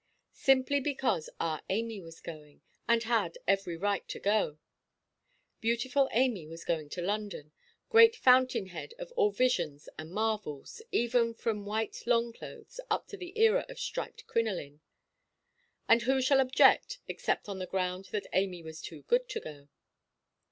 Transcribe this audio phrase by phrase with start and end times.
[0.33, 4.57] Simply because our Amy was going, and had every right to go.
[5.59, 7.51] Beautiful Amy was going to London,
[7.87, 13.63] great fountain–head of all visions and marvels, even from white long–clothes up to the era
[13.69, 14.81] of striped crinoline.
[15.87, 19.67] And who shall object, except on the ground that Amy was too good to go?